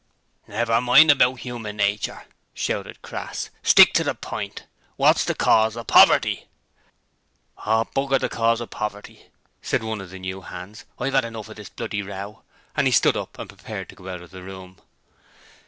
'Never 0.47 0.81
mind 0.81 1.11
about 1.11 1.41
human 1.41 1.75
nature,' 1.77 2.25
shouted 2.55 3.03
Crass. 3.03 3.51
'Stick 3.61 3.93
to 3.93 4.03
the 4.03 4.15
point. 4.15 4.63
Wot's 4.97 5.23
the 5.23 5.35
cause 5.35 5.75
of 5.75 5.85
poverty?' 5.85 6.47
'Oh, 7.67 7.83
b 7.83 8.07
r 8.11 8.17
the 8.17 8.27
cause 8.27 8.61
of 8.61 8.71
poverty!' 8.71 9.27
said 9.61 9.83
one 9.83 10.01
of 10.01 10.09
the 10.09 10.17
new 10.17 10.41
hands. 10.41 10.85
'I've 10.97 11.13
'ad 11.13 11.25
enough 11.25 11.49
of 11.49 11.57
this 11.57 11.69
bloody 11.69 12.01
row.' 12.01 12.41
And 12.75 12.87
he 12.87 12.91
stood 12.91 13.15
up 13.15 13.37
and 13.37 13.47
prepared 13.47 13.89
to 13.89 13.95
go 13.95 14.09
out 14.09 14.23
of 14.23 14.31
the 14.31 14.41
room. 14.41 14.79